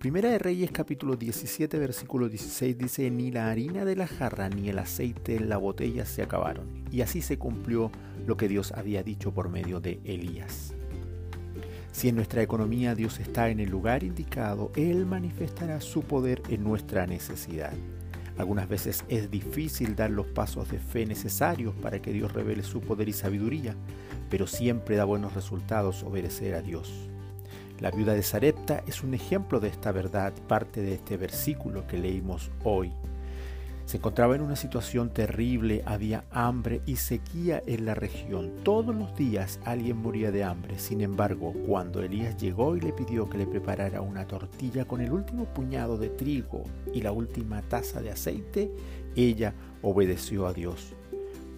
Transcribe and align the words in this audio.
Primera 0.00 0.30
de 0.30 0.38
Reyes 0.38 0.70
capítulo 0.70 1.14
17 1.14 1.78
versículo 1.78 2.30
16 2.30 2.78
dice, 2.78 3.10
ni 3.10 3.30
la 3.30 3.50
harina 3.50 3.84
de 3.84 3.96
la 3.96 4.06
jarra 4.06 4.48
ni 4.48 4.70
el 4.70 4.78
aceite 4.78 5.36
en 5.36 5.50
la 5.50 5.58
botella 5.58 6.06
se 6.06 6.22
acabaron. 6.22 6.86
Y 6.90 7.02
así 7.02 7.20
se 7.20 7.36
cumplió 7.38 7.90
lo 8.26 8.38
que 8.38 8.48
Dios 8.48 8.72
había 8.72 9.02
dicho 9.02 9.34
por 9.34 9.50
medio 9.50 9.78
de 9.78 10.00
Elías. 10.04 10.72
Si 11.92 12.08
en 12.08 12.16
nuestra 12.16 12.40
economía 12.40 12.94
Dios 12.94 13.20
está 13.20 13.50
en 13.50 13.60
el 13.60 13.68
lugar 13.68 14.02
indicado, 14.02 14.72
Él 14.74 15.04
manifestará 15.04 15.82
su 15.82 16.00
poder 16.00 16.40
en 16.48 16.64
nuestra 16.64 17.06
necesidad. 17.06 17.74
Algunas 18.38 18.70
veces 18.70 19.04
es 19.10 19.30
difícil 19.30 19.96
dar 19.96 20.10
los 20.10 20.28
pasos 20.28 20.70
de 20.70 20.78
fe 20.78 21.04
necesarios 21.04 21.74
para 21.74 22.00
que 22.00 22.14
Dios 22.14 22.32
revele 22.32 22.62
su 22.62 22.80
poder 22.80 23.10
y 23.10 23.12
sabiduría, 23.12 23.76
pero 24.30 24.46
siempre 24.46 24.96
da 24.96 25.04
buenos 25.04 25.34
resultados 25.34 26.04
obedecer 26.04 26.54
a 26.54 26.62
Dios. 26.62 27.09
La 27.80 27.90
viuda 27.90 28.12
de 28.12 28.22
Sarepta 28.22 28.84
es 28.86 29.02
un 29.02 29.14
ejemplo 29.14 29.58
de 29.58 29.68
esta 29.68 29.90
verdad, 29.90 30.34
parte 30.46 30.82
de 30.82 30.92
este 30.94 31.16
versículo 31.16 31.86
que 31.86 31.96
leímos 31.96 32.50
hoy. 32.62 32.92
Se 33.86 33.96
encontraba 33.96 34.36
en 34.36 34.42
una 34.42 34.54
situación 34.54 35.08
terrible, 35.08 35.82
había 35.86 36.24
hambre 36.30 36.82
y 36.84 36.96
sequía 36.96 37.62
en 37.66 37.86
la 37.86 37.94
región. 37.94 38.52
Todos 38.64 38.94
los 38.94 39.16
días 39.16 39.58
alguien 39.64 39.96
moría 39.96 40.30
de 40.30 40.44
hambre. 40.44 40.78
Sin 40.78 41.00
embargo, 41.00 41.54
cuando 41.66 42.02
Elías 42.02 42.36
llegó 42.36 42.76
y 42.76 42.80
le 42.80 42.92
pidió 42.92 43.30
que 43.30 43.38
le 43.38 43.46
preparara 43.46 44.02
una 44.02 44.26
tortilla 44.26 44.84
con 44.84 45.00
el 45.00 45.10
último 45.10 45.46
puñado 45.46 45.96
de 45.96 46.10
trigo 46.10 46.64
y 46.92 47.00
la 47.00 47.12
última 47.12 47.62
taza 47.62 48.02
de 48.02 48.10
aceite, 48.10 48.70
ella 49.16 49.54
obedeció 49.80 50.46
a 50.46 50.52
Dios. 50.52 50.94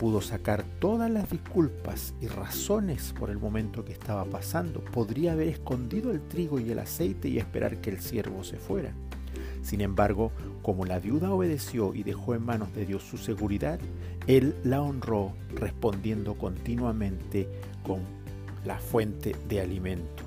Pudo 0.02 0.20
sacar 0.20 0.64
todas 0.80 1.08
las 1.08 1.30
disculpas 1.30 2.12
y 2.20 2.26
razones 2.26 3.14
por 3.16 3.30
el 3.30 3.38
momento 3.38 3.84
que 3.84 3.92
estaba 3.92 4.24
pasando. 4.24 4.80
Podría 4.80 5.30
haber 5.30 5.46
escondido 5.46 6.10
el 6.10 6.20
trigo 6.26 6.58
y 6.58 6.72
el 6.72 6.80
aceite 6.80 7.28
y 7.28 7.38
esperar 7.38 7.80
que 7.80 7.90
el 7.90 8.00
siervo 8.00 8.42
se 8.42 8.56
fuera. 8.56 8.92
Sin 9.62 9.80
embargo, 9.80 10.32
como 10.60 10.86
la 10.86 10.98
viuda 10.98 11.30
obedeció 11.30 11.94
y 11.94 12.02
dejó 12.02 12.34
en 12.34 12.44
manos 12.44 12.74
de 12.74 12.84
Dios 12.84 13.04
su 13.04 13.16
seguridad, 13.16 13.78
Él 14.26 14.56
la 14.64 14.82
honró 14.82 15.34
respondiendo 15.54 16.34
continuamente 16.34 17.48
con 17.84 18.00
la 18.64 18.80
fuente 18.80 19.36
de 19.48 19.60
alimento. 19.60 20.24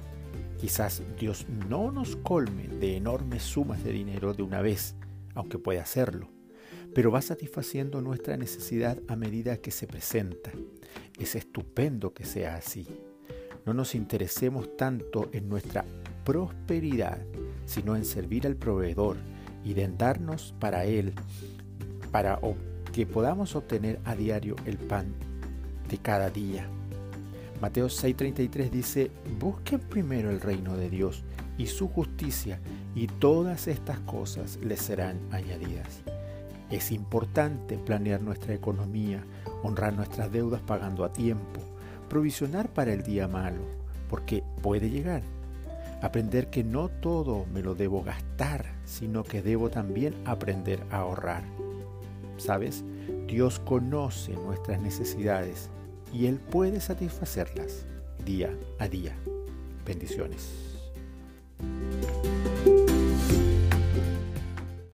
Quizás 0.57 1.03
Dios 1.19 1.47
no 1.67 1.91
nos 1.91 2.15
colme 2.15 2.69
de 2.69 2.95
enormes 2.95 3.43
sumas 3.43 3.83
de 3.83 3.91
dinero 3.91 4.33
de 4.33 4.43
una 4.43 4.61
vez, 4.61 4.95
aunque 5.33 5.59
puede 5.59 5.81
hacerlo, 5.81 6.29
pero 6.95 7.11
va 7.11 7.21
satisfaciendo 7.21 8.01
nuestra 8.01 8.37
necesidad 8.37 8.97
a 9.09 9.17
medida 9.17 9.57
que 9.57 9.69
se 9.69 9.85
presenta. 9.85 10.53
Es 11.19 11.35
estupendo 11.35 12.13
que 12.13 12.23
sea 12.23 12.55
así. 12.55 12.87
No 13.65 13.73
nos 13.73 13.95
interesemos 13.95 14.77
tanto 14.77 15.27
en 15.33 15.49
nuestra 15.49 15.83
prosperidad, 16.23 17.19
sino 17.65 17.97
en 17.97 18.05
servir 18.05 18.47
al 18.47 18.55
proveedor 18.55 19.17
y 19.65 19.73
de 19.73 19.89
darnos 19.89 20.55
para 20.57 20.85
Él, 20.85 21.13
para 22.11 22.39
que 22.93 23.05
podamos 23.05 23.57
obtener 23.57 23.99
a 24.05 24.15
diario 24.15 24.55
el 24.65 24.77
pan 24.77 25.13
de 25.89 25.97
cada 25.97 26.29
día. 26.29 26.65
Mateo 27.59 27.87
6:33 27.87 28.69
dice, 28.69 29.11
busquen 29.37 29.81
primero 29.81 30.29
el 30.29 30.39
reino 30.39 30.77
de 30.77 30.89
Dios 30.89 31.25
y 31.57 31.67
su 31.67 31.89
justicia, 31.89 32.61
y 32.95 33.07
todas 33.07 33.67
estas 33.67 33.99
cosas 33.99 34.57
les 34.63 34.79
serán 34.79 35.19
añadidas. 35.31 36.14
Es 36.69 36.91
importante 36.91 37.77
planear 37.77 38.21
nuestra 38.21 38.53
economía, 38.53 39.23
honrar 39.63 39.93
nuestras 39.93 40.31
deudas 40.31 40.61
pagando 40.61 41.05
a 41.05 41.13
tiempo, 41.13 41.61
provisionar 42.09 42.69
para 42.73 42.93
el 42.93 43.03
día 43.03 43.27
malo, 43.27 43.61
porque 44.09 44.43
puede 44.61 44.89
llegar 44.89 45.21
Aprender 46.05 46.51
que 46.51 46.63
no 46.63 46.89
todo 46.89 47.45
me 47.51 47.61
lo 47.61 47.73
debo 47.73 48.03
gastar, 48.03 48.65
sino 48.85 49.23
que 49.23 49.41
debo 49.41 49.69
también 49.69 50.13
aprender 50.25 50.83
a 50.91 50.97
ahorrar. 50.97 51.43
¿Sabes? 52.37 52.83
Dios 53.27 53.59
conoce 53.59 54.33
nuestras 54.33 54.79
necesidades 54.81 55.69
y 56.13 56.27
Él 56.27 56.39
puede 56.39 56.79
satisfacerlas 56.79 57.85
día 58.23 58.55
a 58.77 58.87
día. 58.87 59.15
Bendiciones. 59.85 60.74